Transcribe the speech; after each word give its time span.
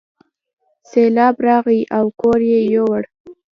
سیلاب 0.89 1.35
راغی 1.47 1.81
او 1.97 2.05
کور 2.19 2.39
یې 2.51 2.59
یووړ. 2.73 3.01